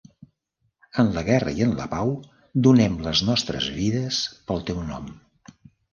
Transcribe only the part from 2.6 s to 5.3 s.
donem les nostres vides pel teu nom.